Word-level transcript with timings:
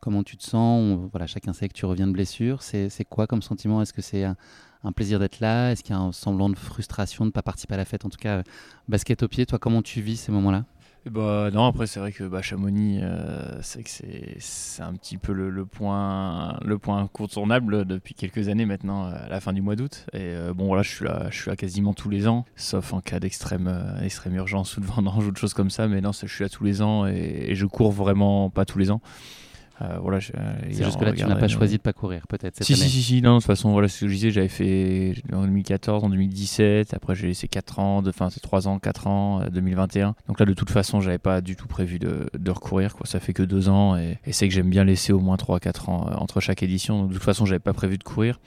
comment 0.00 0.22
tu 0.22 0.36
te 0.36 0.44
sens 0.44 0.98
Voilà, 1.10 1.26
chacun 1.26 1.52
sait 1.52 1.68
que 1.68 1.74
tu 1.74 1.86
reviens 1.86 2.06
de 2.06 2.12
blessure. 2.12 2.62
C'est 2.62 3.04
quoi 3.08 3.26
comme 3.26 3.42
sentiment? 3.42 3.82
Est-ce 3.82 3.92
que 3.92 4.02
c'est 4.02 4.24
un, 4.24 4.36
plaisir 4.94 5.18
d'être 5.18 5.40
là? 5.40 5.72
Est-ce 5.72 5.82
qu'il 5.82 5.94
y 5.94 5.98
a 5.98 6.00
un 6.00 6.12
semblant 6.12 6.48
de 6.48 6.56
frustration 6.56 7.24
de 7.24 7.30
ne 7.30 7.32
pas 7.32 7.42
participer 7.42 7.74
à 7.74 7.78
la 7.78 7.84
fête? 7.84 8.04
En 8.04 8.08
tout 8.08 8.18
cas, 8.18 8.42
basket 8.88 9.22
au 9.22 9.28
pied, 9.28 9.46
toi, 9.46 9.58
comment 9.58 9.82
tu 9.82 10.00
vis 10.00 10.16
ces 10.16 10.32
moments-là? 10.32 10.64
Bah, 11.10 11.50
non, 11.52 11.64
après 11.66 11.86
c'est 11.86 12.00
vrai 12.00 12.10
que 12.10 12.28
Chamonix, 12.42 12.98
euh, 13.00 13.60
c'est 13.62 14.82
un 14.82 14.92
petit 14.94 15.18
peu 15.18 15.32
le, 15.32 15.64
point 15.64 16.58
le 16.64 16.78
point 16.78 16.98
incontournable 16.98 17.84
depuis 17.84 18.14
quelques 18.14 18.48
années 18.48 18.66
maintenant, 18.66 19.04
à 19.04 19.28
la 19.28 19.40
fin 19.40 19.52
du 19.52 19.62
mois 19.62 19.76
d'août. 19.76 20.06
Et 20.12 20.18
euh, 20.20 20.52
bon 20.52 20.66
voilà, 20.66 20.82
je 20.82 20.90
suis 20.90 21.04
là, 21.04 21.28
je 21.30 21.40
suis 21.40 21.48
là 21.48 21.54
quasiment 21.54 21.94
tous 21.94 22.08
les 22.08 22.26
ans, 22.26 22.44
sauf 22.56 22.92
en 22.92 23.00
cas 23.00 23.20
d'extrême 23.20 23.68
euh, 23.68 24.00
extrême 24.02 24.34
urgence 24.34 24.76
ou 24.76 24.80
de 24.80 24.86
vendange 24.86 25.28
ou 25.28 25.30
de 25.30 25.36
choses 25.36 25.54
comme 25.54 25.70
ça. 25.70 25.86
Mais 25.86 26.00
non, 26.00 26.10
je 26.10 26.26
suis 26.26 26.42
là 26.42 26.48
tous 26.48 26.64
les 26.64 26.82
ans 26.82 27.06
et 27.06 27.54
je 27.54 27.66
cours 27.66 27.92
vraiment 27.92 28.50
pas 28.50 28.64
tous 28.64 28.78
les 28.78 28.90
ans. 28.90 29.00
Euh, 29.82 29.98
voilà, 30.00 30.20
c'est 30.20 30.32
juste 30.84 30.98
que 30.98 31.04
là, 31.04 31.12
tu 31.12 31.24
n'as 31.24 31.36
pas 31.36 31.48
choisi 31.48 31.76
de 31.76 31.82
pas 31.82 31.92
courir, 31.92 32.26
peut-être. 32.28 32.62
Si, 32.64 32.74
si, 32.76 32.88
si, 32.88 33.02
si, 33.02 33.20
non, 33.22 33.34
de 33.34 33.38
toute 33.40 33.46
façon, 33.46 33.72
voilà 33.72 33.88
ce 33.88 34.00
que 34.00 34.08
je 34.08 34.14
disais, 34.14 34.30
j'avais 34.30 34.48
fait 34.48 35.14
en 35.32 35.42
2014, 35.42 36.04
en 36.04 36.08
2017, 36.08 36.94
après 36.94 37.14
j'ai 37.14 37.26
laissé 37.26 37.46
4 37.46 37.78
ans, 37.78 38.02
enfin, 38.06 38.30
c'est 38.30 38.40
3 38.40 38.68
ans, 38.68 38.78
4 38.78 39.06
ans, 39.06 39.42
2021. 39.50 40.08
Euh, 40.08 40.12
Donc 40.28 40.40
là, 40.40 40.46
de 40.46 40.54
toute 40.54 40.70
façon, 40.70 41.00
j'avais 41.00 41.18
pas 41.18 41.42
du 41.42 41.56
tout 41.56 41.68
prévu 41.68 41.98
de, 41.98 42.26
de 42.38 42.50
recourir, 42.50 42.94
quoi. 42.94 43.06
Ça 43.06 43.20
fait 43.20 43.34
que 43.34 43.42
2 43.42 43.68
ans 43.68 43.96
et, 43.96 44.18
et 44.24 44.32
c'est 44.32 44.48
que 44.48 44.54
j'aime 44.54 44.70
bien 44.70 44.84
laisser 44.84 45.12
au 45.12 45.20
moins 45.20 45.36
3-4 45.36 45.90
ans 45.90 46.06
euh, 46.08 46.14
entre 46.16 46.40
chaque 46.40 46.62
édition. 46.62 46.98
Donc 47.00 47.08
de 47.08 47.14
toute 47.14 47.22
façon, 47.22 47.44
j'avais 47.44 47.58
pas 47.58 47.74
prévu 47.74 47.98
de 47.98 48.04
courir. 48.04 48.40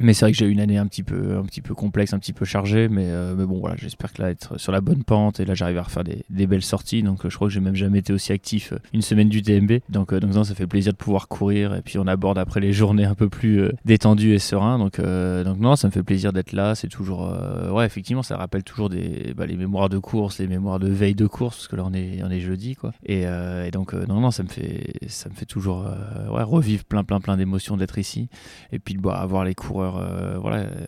Mais 0.00 0.12
c'est 0.12 0.24
vrai 0.24 0.32
que 0.32 0.38
j'ai 0.38 0.46
eu 0.46 0.50
une 0.50 0.60
année 0.60 0.76
un 0.76 0.86
petit 0.86 1.04
peu, 1.04 1.36
un 1.36 1.44
petit 1.44 1.60
peu 1.60 1.74
complexe, 1.74 2.12
un 2.12 2.18
petit 2.18 2.32
peu 2.32 2.44
chargée, 2.44 2.88
mais, 2.88 3.06
euh, 3.06 3.34
mais 3.36 3.46
bon 3.46 3.60
voilà, 3.60 3.76
j'espère 3.76 4.12
que 4.12 4.22
là 4.22 4.30
être 4.30 4.58
sur 4.58 4.72
la 4.72 4.80
bonne 4.80 5.04
pente 5.04 5.38
et 5.38 5.44
là 5.44 5.54
j'arrive 5.54 5.78
à 5.78 5.82
refaire 5.82 6.02
des, 6.02 6.24
des, 6.30 6.46
belles 6.48 6.62
sorties. 6.62 7.02
Donc 7.02 7.24
euh, 7.24 7.30
je 7.30 7.36
crois 7.36 7.46
que 7.46 7.54
j'ai 7.54 7.60
même 7.60 7.76
jamais 7.76 8.00
été 8.00 8.12
aussi 8.12 8.32
actif 8.32 8.72
euh, 8.72 8.78
une 8.92 9.02
semaine 9.02 9.28
du 9.28 9.40
TMB. 9.42 9.80
Donc 9.90 10.12
donc 10.12 10.34
non, 10.34 10.42
ça 10.42 10.54
fait 10.54 10.66
plaisir 10.66 10.92
de 10.92 10.98
pouvoir 10.98 11.28
courir 11.28 11.74
et 11.74 11.82
puis 11.82 11.98
on 11.98 12.08
aborde 12.08 12.38
après 12.38 12.60
les 12.60 12.72
journées 12.74 13.04
un 13.04 13.14
peu 13.14 13.28
plus 13.28 13.70
détendues 13.84 14.34
et 14.34 14.40
serein. 14.40 14.78
Donc 14.78 15.00
donc 15.00 15.58
non, 15.60 15.76
ça 15.76 15.88
me 15.88 15.92
fait 15.92 16.02
plaisir 16.02 16.32
d'être 16.32 16.52
là. 16.52 16.74
C'est 16.74 16.88
toujours 16.88 17.32
ouais 17.72 17.86
effectivement, 17.86 18.22
ça 18.22 18.36
rappelle 18.36 18.64
toujours 18.64 18.88
des 18.88 19.32
bah, 19.36 19.46
les 19.46 19.56
mémoires 19.56 19.88
de 19.88 19.98
course, 19.98 20.40
les 20.40 20.48
mémoires 20.48 20.80
de 20.80 20.88
veille 20.88 21.14
de 21.14 21.26
course 21.26 21.56
parce 21.56 21.68
que 21.68 21.76
là 21.76 21.84
on 21.86 21.94
est 21.94 22.20
on 22.24 22.30
est 22.30 22.40
jeudi 22.40 22.74
quoi. 22.74 22.92
Et, 23.06 23.24
donc 23.72 23.94
non 23.94 24.20
non, 24.20 24.30
ça 24.32 24.42
me 24.42 24.48
fait 24.48 24.94
ça 25.06 25.28
me 25.28 25.34
fait 25.34 25.46
toujours 25.46 25.88
ouais 26.32 26.42
revivre 26.42 26.84
plein 26.84 27.04
plein 27.04 27.20
plein 27.20 27.36
d'émotions 27.36 27.76
d'être 27.76 27.98
ici 27.98 28.28
et 28.72 28.78
puis 28.80 28.94
de 28.94 29.00
bah, 29.00 29.14
avoir 29.14 29.44
les 29.44 29.54
euh, 29.96 30.38
voilà, 30.38 30.58
euh, 30.58 30.86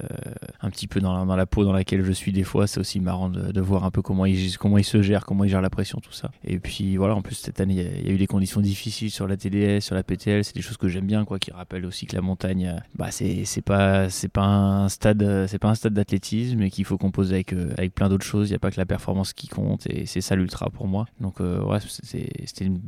un 0.60 0.70
petit 0.70 0.86
peu 0.86 1.00
dans 1.00 1.24
la, 1.24 1.46
peau 1.46 1.64
dans 1.64 1.72
laquelle 1.72 2.04
je 2.04 2.12
suis 2.12 2.32
des 2.32 2.44
fois. 2.44 2.66
C'est 2.66 2.80
aussi 2.80 3.00
marrant 3.00 3.28
de, 3.28 3.60
voir 3.60 3.84
un 3.84 3.90
peu 3.90 4.02
comment 4.02 4.26
ils, 4.26 4.56
comment 4.58 4.78
ils 4.78 4.84
se 4.84 5.02
gèrent, 5.02 5.24
comment 5.24 5.44
ils 5.44 5.50
gèrent 5.50 5.62
la 5.62 5.70
pression, 5.70 5.98
tout 6.00 6.12
ça. 6.12 6.30
Et 6.44 6.58
puis 6.58 6.96
voilà, 6.96 7.14
en 7.14 7.22
plus 7.22 7.34
cette 7.34 7.60
année, 7.60 7.74
il 7.74 8.06
y, 8.06 8.10
a 8.10 8.12
eu 8.12 8.18
des 8.18 8.26
conditions 8.26 8.60
difficiles 8.60 9.10
sur 9.10 9.26
la 9.26 9.36
TDS, 9.36 9.80
sur 9.80 9.94
la 9.94 10.02
PTL. 10.02 10.44
C'est 10.44 10.54
des 10.54 10.62
choses 10.62 10.76
que 10.76 10.88
j'aime 10.88 11.06
bien, 11.06 11.24
quoi, 11.24 11.38
qui 11.38 11.50
rappellent 11.52 11.86
aussi 11.86 12.06
que 12.06 12.16
la 12.16 12.22
montagne, 12.22 12.66
euh, 12.66 12.80
bah, 12.94 13.10
c'est 13.10 13.62
pas, 13.62 14.08
c'est 14.10 14.28
pas 14.28 14.44
un 14.44 14.88
stade, 14.88 15.46
c'est 15.48 15.58
pas 15.58 15.68
un 15.68 15.74
stade 15.74 15.94
d'athlétisme, 15.94 16.58
mais 16.58 16.70
qu'il 16.70 16.84
faut 16.84 16.98
composer 16.98 17.34
avec, 17.36 17.52
avec 17.52 17.94
plein 17.94 18.08
d'autres 18.08 18.26
choses. 18.26 18.48
Il 18.48 18.52
n'y 18.52 18.56
a 18.56 18.60
pas 18.60 18.70
que 18.70 18.80
la 18.80 18.86
performance 18.86 19.32
qui 19.32 19.48
compte, 19.48 19.86
et 19.88 20.06
c'est 20.06 20.20
ça 20.20 20.36
l'ultra 20.36 20.70
pour 20.70 20.86
moi. 20.86 21.06
Donc 21.20 21.40
ouais, 21.40 21.78
c'était 22.02 22.64
une 22.64 22.80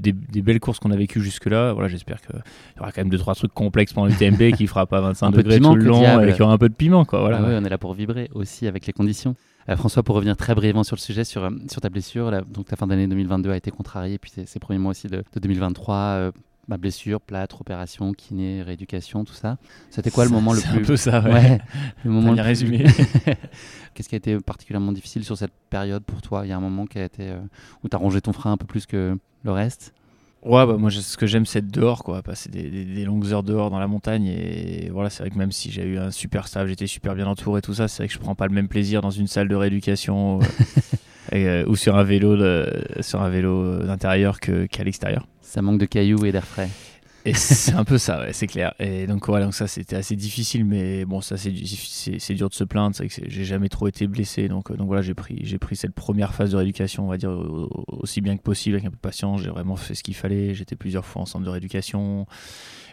des, 0.00 0.42
belles 0.42 0.60
courses 0.60 0.78
qu'on 0.78 0.90
a 0.90 0.96
vécues 0.96 1.20
jusque-là. 1.20 1.72
Voilà, 1.72 1.88
j'espère 1.88 2.20
qu'il 2.20 2.36
y 2.76 2.80
aura 2.80 2.92
quand 2.92 3.00
même 3.00 3.10
deux 3.10 3.18
trois 3.18 3.34
trucs 3.34 3.52
complexes 3.52 3.92
pendant 3.92 4.06
le 4.06 4.12
TMB 4.12 4.52
qui 4.56 4.66
fera 4.66 4.86
pas 4.86 5.00
25 5.00 5.30
degrés 5.30 5.60
tout 5.60 5.74
le 5.74 5.84
long, 5.84 6.04
avec 6.04 6.34
qu'il 6.34 6.40
y 6.40 6.42
aura 6.42 6.54
un 6.54 6.58
peu 6.58 6.68
de 6.68 6.74
piment, 6.74 7.04
quoi. 7.04 7.20
Voilà. 7.20 7.38
Ah 7.40 7.58
on 7.60 7.64
est 7.64 7.68
là 7.68 7.78
pour 7.78 7.94
vibrer 7.94 8.30
aussi 8.34 8.66
avec 8.66 8.86
les 8.86 8.92
conditions. 8.92 9.34
Euh, 9.68 9.76
François, 9.76 10.02
pour 10.02 10.14
revenir 10.14 10.36
très 10.36 10.54
brièvement 10.54 10.84
sur 10.84 10.96
le 10.96 11.00
sujet, 11.00 11.24
sur, 11.24 11.44
euh, 11.44 11.50
sur 11.68 11.80
ta 11.80 11.88
blessure, 11.88 12.30
donc 12.46 12.66
ta 12.66 12.76
fin 12.76 12.86
d'année 12.86 13.08
2022 13.08 13.50
a 13.50 13.56
été 13.56 13.70
contrariée, 13.70 14.18
puis 14.18 14.32
ces 14.46 14.60
premiers 14.60 14.78
mois 14.78 14.92
aussi 14.92 15.08
de, 15.08 15.24
2023. 15.40 15.94
Euh, 15.94 16.32
ma 16.68 16.76
blessure, 16.76 17.20
plâtre, 17.20 17.60
opération, 17.60 18.12
kiné, 18.12 18.62
rééducation, 18.62 19.24
tout 19.24 19.34
ça. 19.34 19.58
C'était 19.90 20.10
quoi 20.10 20.24
le 20.24 20.30
moment 20.30 20.52
le 20.52 20.60
plus. 20.60 20.68
C'est 20.68 20.78
un 20.78 20.84
peu 20.84 20.96
ça, 20.96 21.20
ouais. 21.22 21.58
le 22.04 22.10
moment 22.10 22.32
bien 22.32 22.42
résumé. 22.42 22.84
Qu'est-ce 23.94 24.08
qui 24.08 24.14
a 24.14 24.18
été 24.18 24.38
particulièrement 24.38 24.92
difficile 24.92 25.24
sur 25.24 25.36
cette 25.36 25.52
période 25.70 26.04
pour 26.04 26.22
toi? 26.22 26.44
Il 26.44 26.48
y 26.48 26.52
a 26.52 26.56
un 26.56 26.60
moment 26.60 26.86
qui 26.86 26.98
a 26.98 27.04
été, 27.04 27.32
où 27.82 27.88
tu 27.88 27.96
as 27.96 27.98
rongé 27.98 28.20
ton 28.20 28.32
frein 28.32 28.52
un 28.52 28.56
peu 28.56 28.66
plus 28.66 28.86
que, 28.86 29.16
le 29.46 29.52
reste? 29.52 29.94
Ouais, 30.42 30.64
bah, 30.66 30.76
moi 30.76 30.90
ce 30.90 31.16
que 31.16 31.26
j'aime 31.26 31.46
c'est 31.46 31.60
être 31.60 31.70
dehors, 31.70 32.04
quoi, 32.04 32.22
passer 32.22 32.50
des, 32.50 33.04
longues 33.04 33.32
heures 33.32 33.42
dehors 33.42 33.70
dans 33.70 33.78
la 33.78 33.88
montagne. 33.88 34.26
Et 34.26 34.90
voilà, 34.92 35.08
c'est 35.08 35.22
vrai 35.22 35.30
que 35.30 35.38
même 35.38 35.50
si 35.50 35.70
j'ai 35.70 35.84
eu 35.84 35.98
un 35.98 36.10
super 36.10 36.46
staff, 36.46 36.68
j'étais 36.68 36.86
super 36.86 37.14
bien 37.14 37.26
entouré, 37.26 37.62
tout 37.62 37.74
ça, 37.74 37.88
c'est 37.88 38.02
vrai 38.02 38.08
que 38.08 38.14
je 38.14 38.18
prends 38.18 38.34
pas 38.34 38.46
le 38.46 38.54
même 38.54 38.68
plaisir 38.68 39.00
dans 39.00 39.10
une 39.10 39.26
salle 39.26 39.48
de 39.48 39.54
rééducation 39.54 40.38
euh, 41.44 41.64
ou 41.66 41.76
sur 41.76 41.96
un 41.96 42.04
vélo, 42.04 42.36
sur 43.00 43.22
un 43.22 43.28
vélo 43.28 43.78
d'intérieur 43.78 44.40
qu'à 44.40 44.84
l'extérieur. 44.84 45.26
Ça 45.40 45.62
manque 45.62 45.78
de 45.78 45.86
cailloux 45.86 46.24
et 46.24 46.32
d'air 46.32 46.44
frais. 46.44 46.68
Et 47.26 47.34
c'est 47.34 47.72
un 47.72 47.84
peu 47.84 47.98
ça, 47.98 48.24
c'est 48.32 48.46
clair. 48.46 48.72
Et 48.78 49.08
donc 49.08 49.26
voilà, 49.26 49.46
donc 49.46 49.54
ça 49.54 49.66
c'était 49.66 49.96
assez 49.96 50.14
difficile, 50.14 50.64
mais 50.64 51.04
bon, 51.04 51.20
ça 51.20 51.36
c'est 51.36 52.34
dur 52.34 52.48
de 52.48 52.54
se 52.54 52.62
plaindre. 52.62 52.94
C'est 52.94 53.08
que 53.08 53.28
j'ai 53.28 53.44
jamais 53.44 53.68
trop 53.68 53.88
été 53.88 54.06
blessé, 54.06 54.46
donc 54.46 54.70
euh, 54.70 54.76
donc 54.76 54.86
voilà, 54.86 55.02
j'ai 55.02 55.14
pris 55.14 55.40
j'ai 55.42 55.58
pris 55.58 55.74
cette 55.74 55.92
première 55.92 56.34
phase 56.34 56.52
de 56.52 56.56
rééducation, 56.56 57.04
on 57.04 57.08
va 57.08 57.16
dire 57.16 57.36
aussi 57.88 58.20
bien 58.20 58.36
que 58.36 58.42
possible 58.42 58.76
avec 58.76 58.86
un 58.86 58.90
peu 58.90 58.96
de 58.96 59.00
patience. 59.00 59.42
J'ai 59.42 59.50
vraiment 59.50 59.74
fait 59.74 59.96
ce 59.96 60.04
qu'il 60.04 60.14
fallait. 60.14 60.54
J'étais 60.54 60.76
plusieurs 60.76 61.04
fois 61.04 61.22
en 61.22 61.26
centre 61.26 61.44
de 61.44 61.50
rééducation 61.50 62.26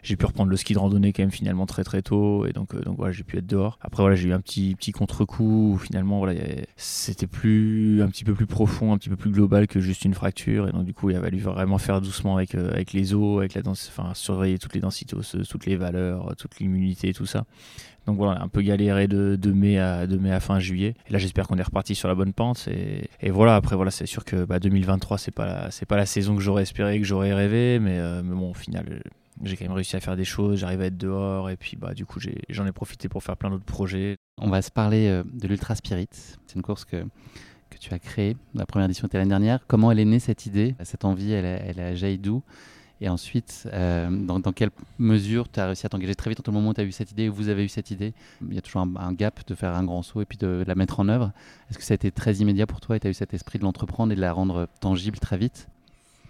j'ai 0.03 0.17
pu 0.17 0.25
reprendre 0.25 0.51
le 0.51 0.57
ski 0.57 0.73
de 0.73 0.79
randonnée 0.79 1.13
quand 1.13 1.23
même 1.23 1.31
finalement 1.31 1.65
très 1.65 1.83
très 1.83 2.01
tôt 2.01 2.45
et 2.45 2.51
donc 2.51 2.75
euh, 2.75 2.81
donc 2.81 2.97
voilà 2.97 3.13
j'ai 3.13 3.23
pu 3.23 3.37
être 3.37 3.47
dehors 3.47 3.79
après 3.81 4.03
voilà 4.03 4.15
j'ai 4.15 4.29
eu 4.29 4.33
un 4.33 4.41
petit 4.41 4.75
petit 4.75 4.91
contre-coup 4.91 5.73
où 5.73 5.77
finalement 5.77 6.19
voilà 6.19 6.39
c'était 6.75 7.25
plus 7.25 8.01
un 8.03 8.09
petit 8.09 8.25
peu 8.25 8.33
plus 8.33 8.45
profond 8.45 8.93
un 8.93 8.97
petit 8.97 9.09
peu 9.09 9.15
plus 9.15 9.31
global 9.31 9.65
que 9.65 9.79
juste 9.79 10.03
une 10.05 10.13
fracture 10.13 10.67
et 10.67 10.71
donc 10.71 10.83
du 10.83 10.93
coup 10.93 11.09
il 11.09 11.15
a 11.15 11.21
fallu 11.21 11.39
vraiment 11.39 11.77
faire 11.77 12.01
doucement 12.01 12.35
avec 12.35 12.53
euh, 12.53 12.71
avec 12.71 12.91
les 12.93 13.13
os 13.13 13.39
avec 13.39 13.53
la 13.53 13.61
danse 13.61 13.89
enfin 13.95 14.13
surveiller 14.23 14.57
toutes 14.57 14.73
les 14.73 14.79
densités 14.79 15.15
osseuses 15.15 15.47
toutes 15.47 15.65
les 15.65 15.75
valeurs 15.75 16.35
toute 16.37 16.59
l'immunité 16.59 17.13
tout 17.13 17.25
ça 17.25 17.45
donc 18.05 18.17
voilà, 18.17 18.41
un 18.41 18.49
peu 18.49 18.61
galéré 18.61 19.07
de, 19.07 19.51
mai 19.53 19.79
à, 19.79 20.39
fin 20.41 20.59
juillet. 20.59 20.93
Et 21.07 21.13
là, 21.13 21.19
j'espère 21.19 21.47
qu'on 21.47 21.57
est 21.57 21.63
reparti 21.63 21.95
sur 21.95 22.09
la 22.09 22.15
bonne 22.15 22.33
pente. 22.33 22.67
Et, 22.67 23.29
voilà, 23.29 23.55
après, 23.55 23.75
voilà, 23.75 23.91
c'est 23.91 24.05
sûr 24.05 24.25
que 24.25 24.43
bah, 24.43 24.59
2023, 24.59 25.17
c'est 25.17 25.31
pas 25.31 25.71
c'est 25.71 25.85
pas 25.85 25.95
la 25.95 26.05
saison 26.05 26.35
que 26.35 26.41
j'aurais 26.41 26.63
espéré, 26.63 26.99
que 26.99 27.05
j'aurais 27.05 27.33
rêvé, 27.33 27.79
mais, 27.79 27.97
euh, 27.99 28.21
mais 28.21 28.35
bon, 28.35 28.51
au 28.51 28.53
final, 28.53 29.01
j'ai 29.41 29.55
quand 29.55 29.65
même 29.65 29.73
réussi 29.73 29.95
à 29.95 29.99
faire 29.99 30.15
des 30.15 30.25
choses, 30.25 30.59
j'arrive 30.59 30.81
à 30.81 30.85
être 30.85 30.97
dehors 30.97 31.49
et 31.49 31.57
puis 31.57 31.75
bah 31.75 31.93
du 31.93 32.05
coup 32.05 32.19
j'en 32.49 32.65
ai, 32.65 32.71
profité 32.71 33.09
pour 33.09 33.23
faire 33.23 33.37
plein 33.37 33.49
d'autres 33.49 33.65
projets. 33.65 34.17
On 34.39 34.49
va 34.49 34.61
se 34.61 34.71
parler 34.71 35.07
euh, 35.07 35.23
de 35.33 35.47
l'Ultra 35.47 35.75
Spirit. 35.75 36.07
C'est 36.11 36.55
une 36.55 36.61
course 36.61 36.85
que, 36.85 37.03
tu 37.79 37.93
as 37.93 37.99
créée. 37.99 38.37
La 38.53 38.65
première 38.65 38.85
édition 38.85 39.07
était 39.07 39.17
l'année 39.17 39.29
dernière. 39.29 39.59
Comment 39.67 39.91
elle 39.91 39.99
est 39.99 40.05
née 40.05 40.19
cette 40.19 40.45
idée? 40.45 40.75
Cette 40.83 41.05
envie, 41.05 41.33
elle, 41.33 41.45
elle 41.45 41.79
a 41.79 41.95
jailli 41.95 42.19
d'où? 42.19 42.43
Et 43.03 43.09
ensuite, 43.09 43.67
dans, 44.09 44.53
quelle 44.55 44.69
mesure 44.97 45.51
tu 45.51 45.59
as 45.59 45.65
réussi 45.65 45.85
à 45.85 45.89
t'engager 45.89 46.15
très 46.15 46.29
vite 46.29 46.39
entre 46.39 46.51
le 46.51 46.53
moment 46.53 46.69
où 46.69 46.73
tu 46.73 46.79
as 46.79 46.85
eu 46.85 46.93
cette 46.93 47.11
idée 47.11 47.23
et 47.23 47.29
vous 47.29 47.49
avez 47.49 47.65
eu 47.65 47.67
cette 47.67 47.91
idée? 47.91 48.13
Il 48.41 48.53
y 48.55 48.57
a 48.57 48.61
toujours 48.61 48.81
un, 48.81 49.11
gap 49.11 49.45
de 49.45 49.55
faire 49.55 49.75
un 49.75 49.83
grand 49.83 50.03
saut 50.03 50.21
et 50.21 50.25
puis 50.25 50.37
de, 50.37 50.63
la 50.65 50.73
mettre 50.73 51.01
en 51.01 51.09
œuvre. 51.09 51.33
Est-ce 51.69 51.77
que 51.77 51.83
ça 51.83 51.93
a 51.93 51.95
été 51.95 52.11
très 52.11 52.35
immédiat 52.35 52.65
pour 52.65 52.79
toi 52.79 52.95
et 52.95 53.01
tu 53.01 53.07
as 53.07 53.09
eu 53.09 53.13
cet 53.13 53.33
esprit 53.33 53.59
de 53.59 53.65
l'entreprendre 53.65 54.13
et 54.13 54.15
de 54.15 54.21
la 54.21 54.31
rendre 54.31 54.69
tangible 54.79 55.19
très 55.19 55.37
vite? 55.37 55.67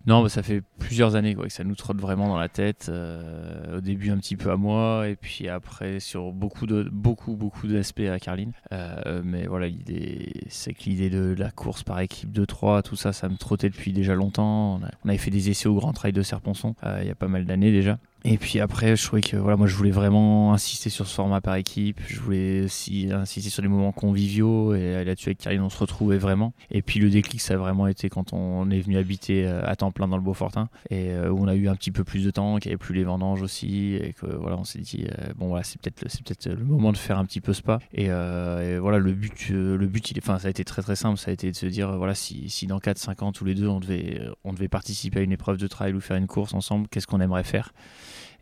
Non, 0.06 0.28
ça 0.28 0.44
fait 0.44 0.62
plusieurs 0.80 1.16
années 1.16 1.34
quoi, 1.34 1.46
que 1.46 1.54
ça 1.54 1.64
nous 1.64 1.76
trotte 1.76 2.00
vraiment 2.00 2.28
dans 2.28 2.38
la 2.38 2.50
tête. 2.50 2.88
Euh, 2.90 3.78
au 3.78 3.82
début 3.82 4.12
un 4.12 4.18
petit 4.18 4.36
peu 4.36 4.52
à 4.52 4.58
moi, 4.58 5.08
et 5.08 5.16
puis 5.16 5.48
après 5.48 6.00
sur 6.00 6.32
beaucoup 6.32 6.66
de 6.66 6.84
beaucoup 6.92 7.36
beaucoup 7.36 7.68
d'aspects 7.68 8.02
à 8.02 8.20
Carline. 8.20 8.52
Euh, 8.74 9.22
mais 9.24 9.48
voilà, 9.48 9.68
l'idée, 9.68 10.34
c'est 10.50 10.74
que 10.74 10.84
l'idée 10.84 11.10
de 11.10 11.34
la 11.38 11.52
course 11.52 11.84
par 11.84 12.00
équipe 12.02 12.32
de 12.32 12.44
3, 12.44 12.82
tout 12.84 12.96
ça, 12.96 13.14
ça 13.14 13.30
me 13.30 13.38
trottait 13.38 13.70
depuis 13.70 13.94
déjà 13.94 14.14
longtemps. 14.14 14.82
On, 15.06 15.10
avait 15.10 15.18
fait 15.18 15.32
des 15.32 15.50
essais 15.50 15.70
au 15.70 15.76
Grand 15.76 15.94
Trail 15.94 16.14
de 16.14 16.22
Serponçon 16.22 16.76
euh, 16.84 17.00
il 17.02 17.08
y 17.08 17.12
a 17.12 17.16
pas 17.16 17.28
mal 17.28 17.46
d'années 17.46 17.72
déjà. 17.72 17.98
Et 18.25 18.38
puis 18.38 18.62
après, 18.62 18.96
je 18.96 19.06
trouvais 19.06 19.22
que 19.22 19.36
voilà, 19.36 19.58
moi 19.58 19.68
je 19.68 19.75
voulais 19.75 19.92
vraiment 19.92 20.54
insister 20.54 20.90
sur 20.90 21.08
ce 21.08 21.14
format 21.14 21.42
par 21.42 21.56
équipe. 21.56 22.00
Je 22.08 22.22
voulais 22.22 22.64
aussi 22.64 23.10
insister 23.12 23.50
sur 23.50 23.62
les 23.62 23.68
moments 23.68 23.92
conviviaux 23.92 24.74
et 24.74 25.04
là-dessus 25.04 25.30
avec 25.30 25.40
Karine, 25.40 25.62
on 25.62 25.70
se 25.70 25.78
retrouvait 25.78 26.18
vraiment. 26.18 26.54
Et 26.72 26.81
puis 26.81 27.02
le 27.02 27.10
déclic, 27.10 27.42
ça 27.42 27.56
a 27.56 27.58
vraiment 27.58 27.86
été 27.86 28.08
quand 28.08 28.31
on 28.31 28.70
est 28.72 28.80
venu 28.80 28.98
habiter 28.98 29.46
euh, 29.46 29.62
à 29.66 29.75
temps 29.75 29.92
plein 29.92 30.08
dans 30.08 30.16
le 30.16 30.24
Beaufortin 30.24 30.70
et 30.90 31.12
euh, 31.12 31.31
où 31.31 31.44
on 31.44 31.50
a 31.50 31.56
eu 31.56 31.68
un 31.68 31.75
petit 31.75 31.92
peu 31.92 32.06
plus 32.06 32.24
de 32.24 32.31
temps, 32.31 32.60
qu'il 32.60 32.70
n'y 32.70 32.74
avait 32.74 32.78
plus 32.78 32.96
les 32.96 33.04
vendanges 33.04 33.42
aussi 33.42 33.96
et 33.96 34.14
que 34.14 34.28
voilà, 34.28 34.58
on 34.58 34.64
s'est 34.64 34.80
dit 34.80 35.06
euh, 35.06 35.34
bon 35.36 35.50
voilà, 35.50 35.64
c'est 35.64 35.81
peut-être 35.81 36.00
peut-être 36.00 36.48
le 36.48 36.64
moment 36.64 36.94
de 36.94 36.98
faire 36.98 37.18
un 37.18 37.25
petit 37.25 37.42
peu 37.42 37.52
spa. 37.52 37.80
Et, 37.94 38.06
et 38.06 38.78
voilà, 38.78 39.00
le 39.00 39.12
but, 39.12 39.50
le 39.50 39.86
but, 39.88 40.14
enfin 40.18 40.40
ça 40.40 40.48
a 40.48 40.52
été 40.52 40.64
très 40.64 40.81
très 40.81 40.96
simple, 40.96 41.18
ça 41.18 41.31
a 41.31 41.34
été 41.34 41.52
de 41.52 41.56
se 41.58 41.66
dire 41.66 41.98
voilà 41.98 42.16
si, 42.16 42.50
si 42.50 42.68
dans 42.68 42.80
4-5 42.80 43.24
ans 43.24 43.31
tous 43.34 43.44
les 43.44 43.56
deux 43.56 43.68
on 43.68 43.81
devait 43.81 44.22
on 44.46 44.54
devait 44.54 44.70
participer 44.70 45.20
à 45.20 45.24
une 45.24 45.34
épreuve 45.34 45.58
de 45.58 45.68
trail 45.68 45.94
ou 45.94 46.00
faire 46.00 46.16
une 46.16 46.28
course 46.28 46.54
ensemble, 46.54 46.88
qu'est-ce 46.88 47.08
qu'on 47.08 47.20
aimerait 47.20 47.44
faire? 47.44 47.74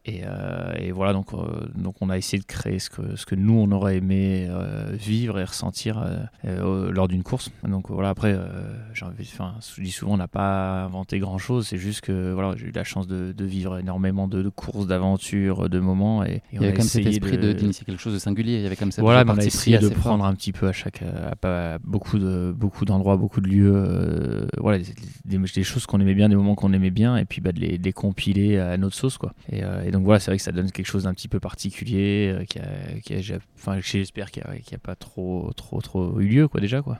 Et, 0.04 0.22
euh, 0.26 0.74
et, 0.80 0.92
voilà, 0.92 1.14
donc, 1.14 1.32
euh, 1.34 1.68
donc 1.76 1.96
on 2.02 2.10
a 2.10 2.18
essayé 2.18 2.42
de 2.42 2.46
créer 2.46 2.80
ce 2.80 2.90
que, 2.90 3.16
ce 3.16 3.26
que 3.28 3.36
nous, 3.36 3.54
on 3.54 3.72
aurait 3.72 3.98
aimé 3.98 4.48
euh, 4.50 4.90
vivre 4.94 5.40
et 5.40 5.44
ressentir 5.44 6.04
lors 6.44 7.08
d'une 7.08 7.22
course. 7.22 7.52
Donc 7.68 7.90
voilà, 7.90 8.10
après, 8.10 8.36
enfin, 8.92 9.54
je 9.76 9.84
dis 9.84 9.92
souvent, 9.92 10.14
on 10.14 10.18
n'a 10.18 10.28
pas 10.28 10.84
inventé 10.86 11.20
grand-chose, 11.20 11.68
c'est 11.68 11.78
juste 11.78 12.02
que 12.02 12.34
voilà, 12.34 12.56
j'ai 12.58 12.68
eu 12.68 12.72
la 12.72 12.84
chance 12.84 13.06
de, 13.06 13.32
de 13.32 13.46
vivre 13.46 13.78
énormément 13.78 14.28
de, 14.28 14.50
courses, 14.50 14.88
d'aventures, 14.88 15.70
de 15.70 15.80
moments. 15.80 16.24
Et, 16.24 16.42
il 16.52 16.62
y 16.62 16.66
avait 16.66 16.74
comme 16.74 16.86
cet 16.86 17.06
esprit 17.06 17.38
d'initier 17.38 17.86
quelque 17.86 18.02
chose 18.02 18.14
de 18.14 18.20
singulier, 18.20 18.56
il 18.56 18.64
y 18.64 18.66
avait 18.66 18.76
comme 18.76 18.92
ça 18.92 19.02
voilà, 19.04 19.24
on 19.28 19.38
a 19.38 19.46
essayé 19.46 19.78
de 19.78 19.90
prendre 19.90 20.26
un 20.26 20.34
petit 20.34 20.52
peu 20.52 20.68
à 20.68 20.74
chaque, 20.74 21.04
à, 21.44 21.78
beaucoup 21.84 22.18
de 22.18 22.54
beaucoup 22.58 22.86
d'endroits, 22.86 23.18
beaucoup 23.18 23.42
de 23.42 23.48
lieux, 23.48 24.48
voilà, 24.58 24.80
des, 24.80 25.38
des, 25.38 25.64
choses 25.64 25.86
qu'on 25.86 26.00
aimait 26.00 26.16
bien, 26.16 26.28
des 26.28 26.36
moments 26.36 26.56
qu'on 26.56 26.74
aimait 26.74 26.90
bien, 26.90 27.18
et 27.18 27.26
puis 27.26 27.40
bah, 27.40 27.52
de, 27.52 27.60
les, 27.60 27.78
de, 27.78 27.84
les, 27.84 27.94
compiler 27.94 28.58
à 28.58 28.78
notre 28.78 28.96
sauce. 28.96 29.20
Quoi. 29.20 29.34
Et, 29.52 29.60
et 29.60 29.91
donc 29.92 30.06
voilà, 30.06 30.20
c'est 30.20 30.32
vrai 30.32 30.38
que 30.38 30.44
ça 30.44 30.52
donne 30.52 30.72
quelque 30.72 30.86
chose 30.86 31.04
d'un 31.04 31.14
petit 31.14 31.28
peu 31.28 31.40
particulier, 31.40 32.34
euh, 32.34 32.46
qui 32.46 32.60
a, 32.60 33.80
j'espère 33.82 34.32
qu'il 34.32 34.44
n'y 34.44 34.50
a, 34.50 34.76
a, 34.76 34.78
pas 34.80 34.96
trop, 34.96 35.52
trop, 35.56 35.82
trop 35.82 36.20
eu 36.20 36.28
lieu, 36.28 36.48
quoi, 36.48 36.62
déjà, 36.62 36.82
quoi. 36.82 37.00